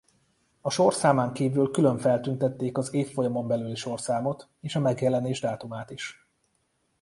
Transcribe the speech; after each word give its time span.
A 0.61 0.69
sorszámán 0.69 1.33
kívül 1.33 1.71
külön 1.71 1.97
feltüntették 1.97 2.77
az 2.77 2.93
évfolyamon 2.93 3.47
belüli 3.47 3.75
sorszámot 3.75 4.47
és 4.61 4.75
a 4.75 4.79
megjelenés 4.79 5.39
dátumát 5.39 5.89
is. 5.91 6.27